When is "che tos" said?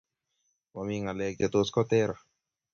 1.39-1.69